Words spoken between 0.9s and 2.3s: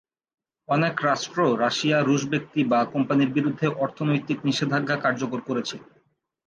রাষ্ট্র রাশিয়া, রুশ